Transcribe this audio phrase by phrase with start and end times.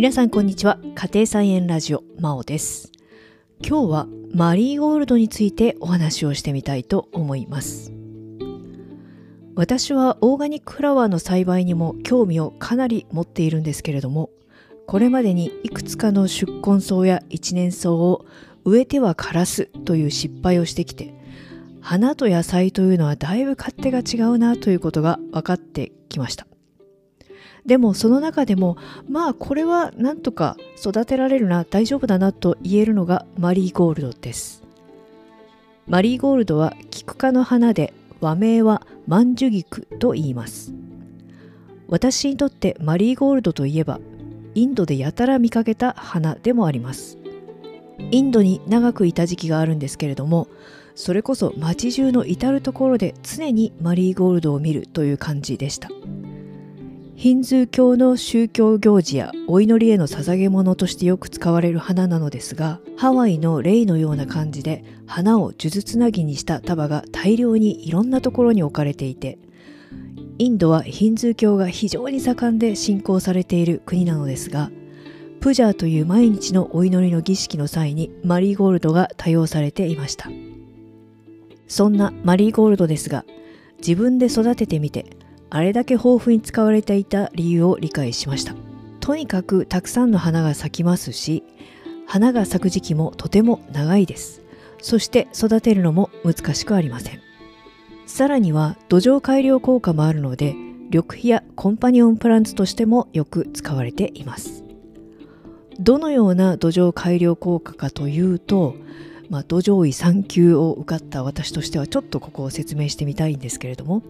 [0.00, 0.78] 皆さんこんにちは。
[0.94, 2.90] 家庭菜園ラジオまおです。
[3.62, 7.92] 今日はマリーゴールドについてお話をしてみたいと思います。
[9.54, 14.30] 私はオーガニックフラワーの栽培にも興味をかなり持っているんですけれども
[14.86, 18.24] これまでにいくつかの宿根草や一年草を
[18.64, 21.12] 植えては枯らすという失敗をしてきて
[21.82, 26.46] 花と野菜というのはだいぶ勝手が違うなということが分かってきました。
[27.66, 28.76] でもその中でも
[29.08, 34.62] まあこれはなんとか育てられるな大丈夫だなと言えるのがマリーゴールドです。
[35.86, 40.72] マリーゴールドはキク科の花で和名はマンジュギクと言います。
[41.88, 43.98] 私にとってマリーゴールドといえば
[44.54, 47.18] インドでやたら見かけた花でもあります。
[48.10, 50.48] インドに長くいた時期があるんですけれども
[50.94, 55.88] それこそ街中の至る所で常にマリーゴールドを見るという感じでした。
[57.20, 69.38] ヒンズー教の宗教行事やお祈りへの捧げ物としてよく使われる花なのですがハワイのレイのような感じで花を数珠つなぎにした束が大量にいろんなところに置かれていて
[70.38, 74.70] インドはヒンズー教が非常に盛んで信仰されている国なのですが
[75.40, 80.30] プジャーという毎日のお祈りの儀式の際にマリーゴールドが多用されていました。
[81.68, 83.26] そんなマリーゴールドですが
[83.76, 85.19] 自分で育ててみて
[85.50, 88.54] あれだけ豊富に使われていた理由を理解しました。
[89.00, 91.42] とにかくたくさんの花が咲きますし
[92.06, 94.42] 花が咲く時期もとても長いです。
[94.80, 97.20] そして育てるのも難しくありません。
[98.06, 100.54] さらには土壌改良効果もあるので
[100.90, 104.64] 緑肥やコンパニオンプランツとしてもよく使われています。
[105.78, 108.74] どのような土壌改良効果かというと、
[109.30, 114.02] まあ、土壌医3級を受かった私としてはちょっとここを説明してみたいんですけれども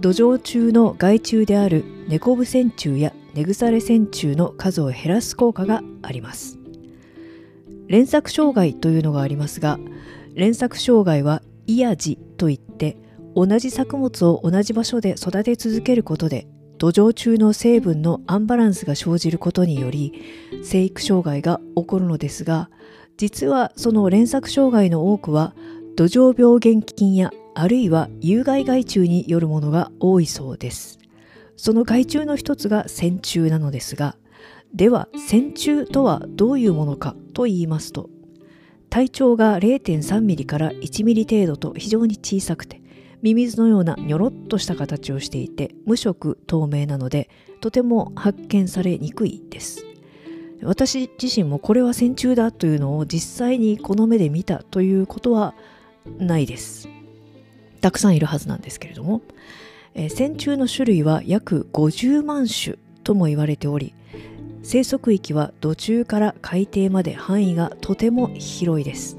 [0.00, 6.58] 土壌中の害虫であるネコブ線虫やネグサレ線虫の数を減らす効果があります。
[7.88, 9.78] 連作障害というのがありますが
[10.34, 12.96] 連作障害はイヤジといって
[13.34, 16.46] 同じ作物を同じ場所で育て続けることで
[16.78, 20.12] 土壌中の成分のアンバランスが生じることにより
[20.62, 22.70] 生育障害が起こるのですが
[23.16, 25.54] 実はその連作障害の多くは
[25.96, 30.98] 土壌病原菌やあるいは有害害虫によるものが多いそうです。
[31.56, 34.14] その害虫の一つが線虫なのですが
[34.74, 38.10] では線虫とはどういうものかと言いますと
[38.90, 42.82] 体長が0.3ミリから1ミリ程度と非常に小さくて
[43.22, 47.30] ミミズのようなニョロッとした形をしていて無色透明なので
[47.62, 49.82] とても発見されにくいです。
[50.62, 55.54] 私自身もこれは線虫だというのを実際にこの目で見たということは
[56.18, 56.95] ないです。
[57.86, 59.22] たくさんいるはずなんですけれども、
[59.94, 63.94] えー、線虫の種類は約50万種とも言われており
[64.64, 69.16] 生息域は土中から海底まで範囲がとても広いです。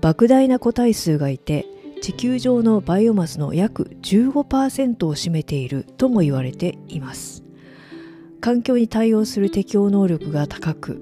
[0.00, 1.66] 莫大な個体数がいて
[2.02, 7.44] 地球上のバイオマスの約15%を占めているとも言われています。
[8.40, 11.00] 環境に対応する適応能力が高く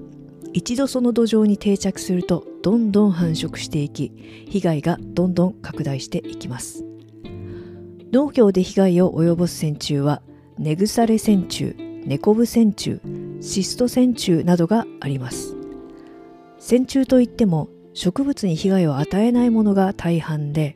[0.53, 4.11] 一度その土壌に定着するとどんどん繁殖していき
[4.49, 6.83] 被害がどんどん拡大していきます。
[8.11, 10.21] 農業で被害を及ぼす線虫は
[10.57, 12.99] 根腐れ線虫ネコブ線虫
[13.39, 15.55] シスト線虫などがあります。
[16.59, 20.75] 線虫といっても植物に被害を与えないものが大半で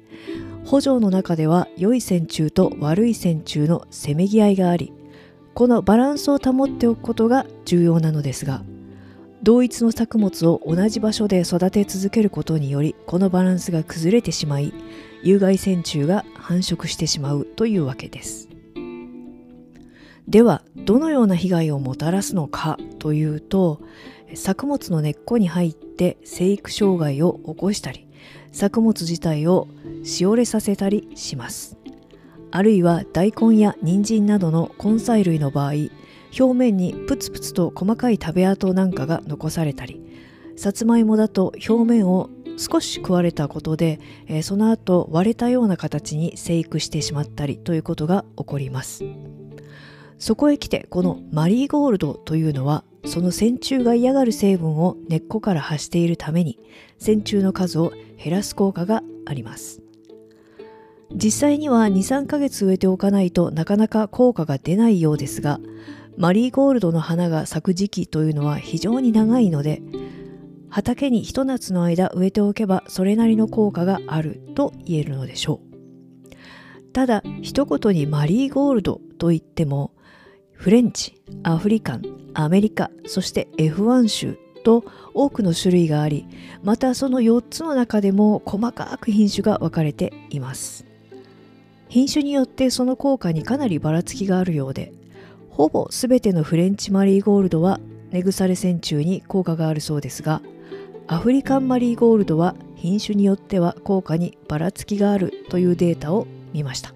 [0.63, 4.93] 補助の中では良い線虫と悪い線虫のせめぎ合いがあり
[5.53, 8.63] このバランスを保っておくことが重要なのですが
[9.43, 14.71] 同一の作物を同じ場所で育て続けることによりこのバランスが崩れてしまい
[15.23, 18.49] 有害線虫が繁殖してしまうというわけです。
[20.27, 23.81] ではどのような被害をもたらすのかというと
[24.35, 28.07] 作物の根っこに入って生育障害を起こしたり
[28.51, 29.67] 作物自体を
[30.03, 31.77] しおれさせたりします。
[32.51, 35.73] あるいは大根や人参などの根菜類の場合
[36.37, 40.01] 表面にプツプツと細かい食べ跡なんかが残されたり
[40.55, 49.03] さつまいもだと表面を少し食われたことで、えー、その後割れたような形に生育してしまったりということが起こります。
[50.19, 56.59] そこへ来てこのマリーゴールドというのはその線虫が嫌がる成分を根っこから発しているために
[56.99, 57.91] 線虫の数を
[58.23, 59.81] 減らす効果があります。
[61.13, 65.59] 実際には23ヶ月植えておかないとなかなか効果が出ないようですが
[66.17, 69.81] マリーゴールドの花が咲く時期というのは非常に長いので
[70.69, 75.71] 畑にひと夏の間植えておけばそれなりの効果があると言えるのでしょう。
[76.93, 79.93] ただ一言にマリーゴールドと言っても
[80.53, 82.03] フレンチアフリカン
[82.33, 86.27] アメリカそして F1 種と多くの種類があり
[86.63, 90.85] またその4つの中でも細かく品種が分かれています。
[91.89, 94.93] 品種によってその効果にかなりばらつきがあるようで
[95.61, 97.79] ほぼ全てのフレンチマリーゴールドは
[98.09, 100.41] 根腐れ線虫に効果があるそうですが
[101.05, 106.95] アフリカンマリーゴールドは品種によっては効果にばらつきがあるというデータを見ました。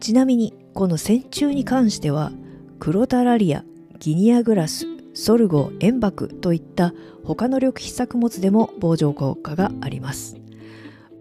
[0.00, 2.32] ちなみにこの線虫に関しては
[2.80, 3.64] クロタラリア
[4.00, 6.92] ギニアグラスソルゴ塩爆といった
[7.22, 10.36] 他の緑肥作物でも防除効果があります。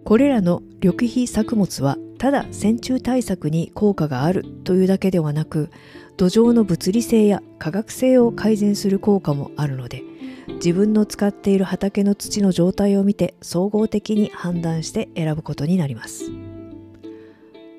[0.04, 5.70] これらの緑肥作物はただ線虫対策に効果があるというだけではなく
[6.18, 10.04] 土壌の物理性や化学性を改善する効果もあるので
[10.56, 16.32] 自分の使っている畑の土の状態を見て総合的に判断して選ぶことになります。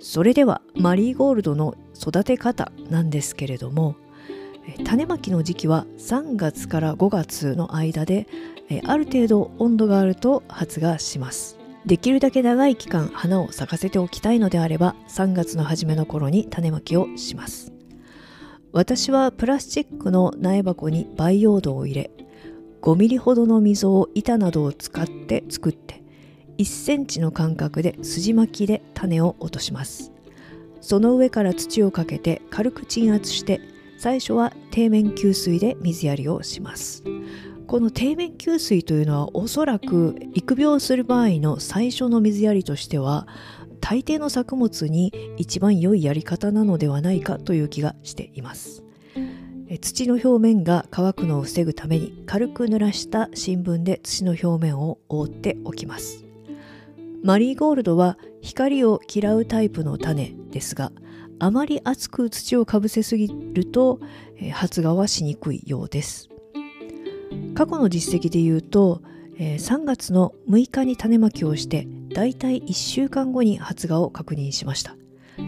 [0.00, 3.94] それではマリーゴールドの育て方なんですけれども
[4.84, 8.26] 種まきの時期は3月から5月の間で
[8.84, 11.58] ある程度温度があると発芽します。
[11.86, 17.71] できるだけ長い期間花を咲かせておきたいのであれば3月の初めの頃に種まきをします。
[18.72, 22.10] 私はプラスチックの苗箱に培養土を入れ
[22.80, 26.02] 5ミリほどの溝を板などを使って作って
[26.56, 30.12] 1センチの間隔で筋巻きで種を落とします。
[30.80, 33.60] その上から土をかけて軽く鎮圧して
[33.98, 37.04] 最初は底面給水で水やりをします。
[37.66, 43.26] この底面給水というのはおそらく育苗する場合の最初の水やりとしては
[43.82, 48.82] 大抵の作物に一番良いやり方なのではないかという気がしています。
[49.80, 56.24] 土の表面が乾くのを防ぐために軽く濡らした新聞で土の表面を覆っておきます。
[57.22, 60.92] マリーゴールドは光を嫌うタイプの種ですが
[61.38, 63.98] あまり厚く土をかぶせすぎると、
[64.52, 66.28] 発芽はしにくいようです。
[67.54, 69.02] 過去の実績で言うと、
[69.38, 74.96] 3月の6日に種まきをしてだいたい1週間後に発芽を確認しました。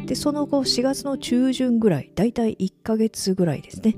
[0.06, 3.96] でその後4月の中旬ぐらいだいたい1ヶ月ぐらいですね。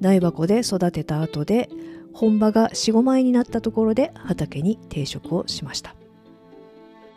[0.00, 1.68] 苗箱で育てた後で
[2.12, 5.94] 本葉が45枚になったところで畑に定食をしました。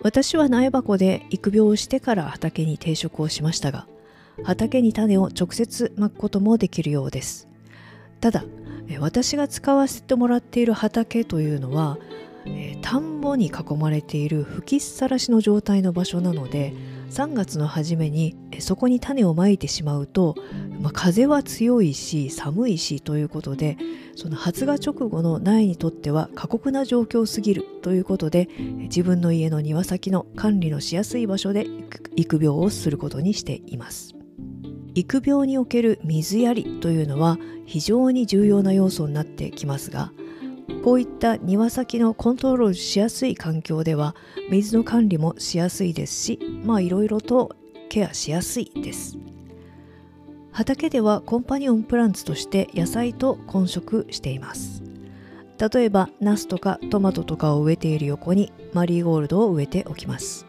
[0.01, 3.85] 私は苗箱で育苗をしてから畑に定食をしましたが
[4.43, 7.47] 畑に種を直接まくこともできるようです。
[8.21, 8.43] ただ
[8.99, 11.97] 私が使わせてもらっている畑というのは
[12.81, 16.73] 田んぼに囲まれている吹きさらしの状態の場所なので
[17.09, 20.35] 3月の初めにそこに種をまいてしまうと、
[20.79, 23.77] まあ、風は強いし寒いしということで
[24.15, 31.65] その発芽直後の苗にとっては過酷な状況すぎるということで自分の家の庭先の管理のしやすい場所で
[32.15, 34.15] 育苗をすることにしています。
[34.95, 40.11] 育苗における水やりというのは非常に重要な要素になってきますが
[40.83, 44.15] こういった庭先のコントロールしやすい環境では
[44.49, 47.55] 水の管理もしやすいですしまあいろいろと
[47.89, 49.17] ケアしやすいです。
[50.51, 54.83] 畑ではコンパニオンプランツとして野菜と混植しています。
[55.59, 60.45] 例えばナスとかトマトとかを植えている横にマリーゴールドを植えておきます。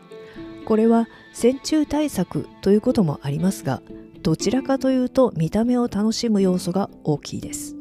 [0.64, 3.82] これは線虫対策ということもありますが
[4.22, 7.76] どちらかというと見た目を楽しむ要素が大きいです。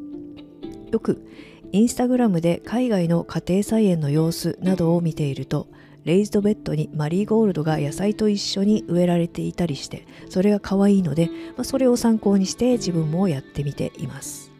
[0.90, 1.24] よく
[1.72, 5.68] インスタグラムで海外の家庭菜園の様子などを見ていると
[6.04, 14.50] レイズドベッドにマリーゴールドが野菜と一緒に植えられていたりしてそれが可愛いので、まあ、それを参考にして自分もやってみています。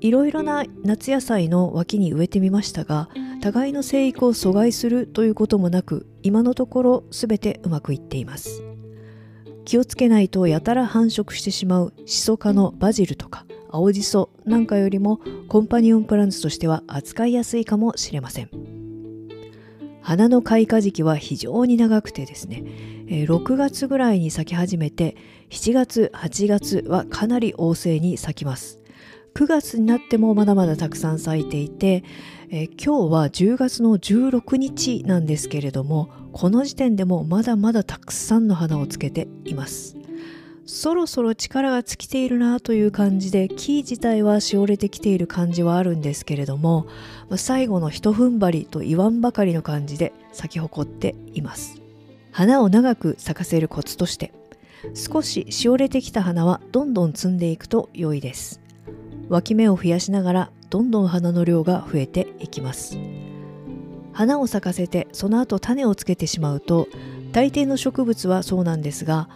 [0.00, 3.08] いろいろな夏野菜の脇に植えてみましたが
[3.40, 8.64] 互いの生育を阻害するということもなく今のところ全てうまくいっています。
[9.64, 18.50] 気をつけないとやたら繁殖してしまうシソ科のバジルとか青じそなんかよりもコンパニオンプランツとしては扱いやすいかもしれません。
[20.02, 22.64] 花の開花時期は非常に長くてですね
[23.08, 25.16] 6月ぐらいに咲き始めて
[25.50, 28.78] 7月8月はかなり旺盛に咲きます。
[29.34, 32.04] 9月になってもまだまだたくさん咲いていて、
[32.50, 40.01] え今日は10月の16日なんですけれどもこの時点でもまだまだたくさんの花をつけています。
[40.64, 46.86] そろそろ力が尽きているなという感じで木自体はしおれてきている感じはあるんですけれども
[47.36, 51.80] 最後の一踏ん張りと言わんばかりの感じで咲き誇っています。
[52.30, 54.32] 花を長く咲かせるコツとして
[54.94, 58.60] 少ししおれてきた花はどんどん摘んでいくと良いです。
[59.28, 62.96] 脇芽を増やしながらどんどん花の量が増えていきます。
[64.12, 66.88] 花を咲かせてその後種をつけてしまうと
[67.32, 69.28] 大抵の植物はそうなんですが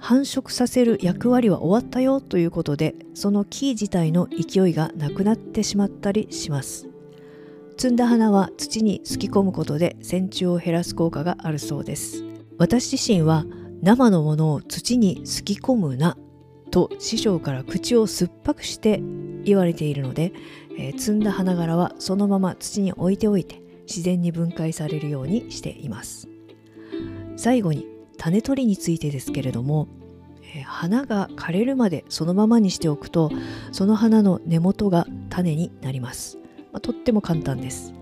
[0.00, 6.88] 繁殖させる役割は終わったよということでその木自体の勢いがなくなってしまったりします。
[7.76, 12.24] 摘んだ花は土にすき込むことで線虫を減らす効果があるそうです。
[12.58, 13.44] 私自身は
[13.82, 16.16] 生のものを土にすき込むな
[16.72, 19.00] と師匠から口を酸っぱくして
[19.44, 20.32] 言われているので、
[20.76, 26.28] えー、摘んだ花柄はそのまま土に置いておいて自然に分解されるようにしています。
[27.36, 27.86] 最後に
[28.18, 29.88] 種取りについてですけれども、
[30.54, 33.30] えー、花が枯れるまでそのままにしておくと
[33.72, 36.38] その花の根元が種になります、
[36.72, 37.94] まあ、とっても簡単です。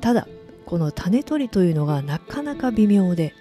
[0.00, 0.28] ただ
[0.66, 3.34] この種取りというのがなかなか微妙で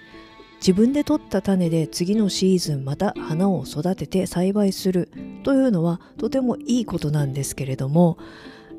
[0.58, 5.10] 自分で取った種で次のシーズンまた花を育てて栽培する
[5.44, 8.18] というのはとてもいいことなんですけれども、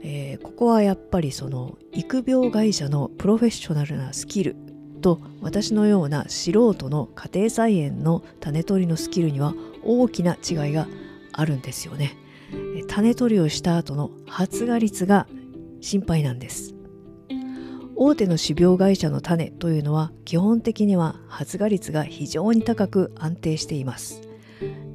[0.03, 4.57] えー、ここはやっぱりその育苗会社のプロフェッショナルなスキル
[5.05, 9.53] と私のような素人の家庭菜園の種取りのスキルには
[9.85, 10.89] 大きな違いが
[11.35, 12.17] あるんですよね。
[12.89, 15.27] 種取りをした後の発芽率が
[15.83, 16.75] 心配なんです。
[17.97, 24.23] 大手の種苗会社の種というのは基本的には発芽率が非常に高く安定しています。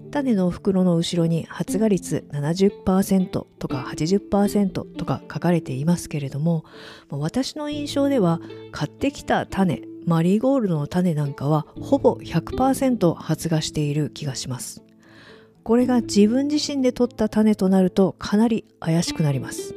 [0.10, 6.66] 種の袋の後ろに発芽率70%とか80%とか書かれていますけれども
[7.12, 14.84] 私の印象では買ってきた種マリーゴールドの種なんかはほぼ100%発芽している気がします。
[15.62, 19.76] これが自分自身で取った種となるとかなり怪しくなります。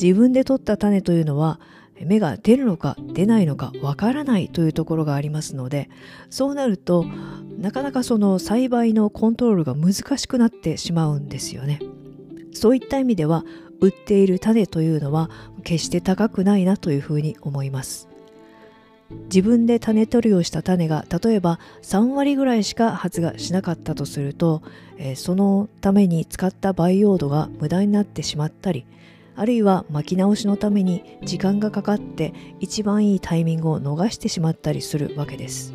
[0.00, 1.60] 自分で取った種というのは
[2.00, 5.90] 芽が出るのか出ないのかわからないというところがありますので
[6.30, 7.04] そうなると
[7.58, 11.80] なかなかその栽培のコントロールが難しくなってしまうんですよね。
[12.54, 13.44] そういった意味では
[13.82, 15.28] 売っている種というのは
[15.62, 18.09] 決して高くないなというふうに思います。
[19.24, 24.62] 自分で種取りをした種が例えば3割ぐらいしか発芽しなかったとすると、
[24.98, 28.86] えー、そのために使った培養土が無駄になってしまったり
[29.36, 35.72] あるいは巻き直しのために時間がかかって一番いいタイミングを逃してしまったりするわけです。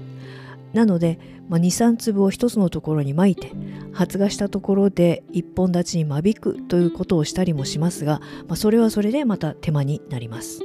[0.73, 1.17] なので、
[1.49, 3.53] まあ、23粒を一つのところに巻いて
[3.93, 10.61] 発芽したところで一本立ちに間引くということをしたりもしますが、まあ、それはそれでまた手間になります。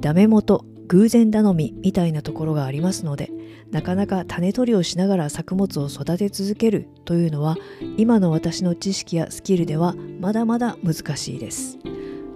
[0.00, 3.30] ダメ元偶然頼みみたいなところがありますので
[3.70, 7.56] なかなか種取りをしながら作物を育て続けるというのは
[7.96, 11.78] 今の私の知識やスキルではまだまだ難しいです。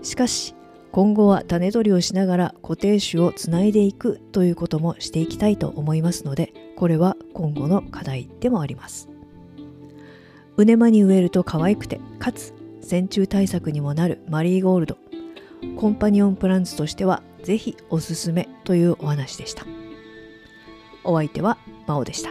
[0.03, 0.55] しかし
[0.93, 9.09] 今後は種取りをしながら固定種をつないでいくということもしていきたいと思いますのでこれは今後の課題でもあります。
[10.57, 14.99] 畝間に植えると可愛くてかつ線虫対策にもなるマリーゴールド。
[15.77, 19.65] コンパニオンプランツとしてはぜひおすすめというお話でした。
[21.05, 22.31] お相手は真央でした。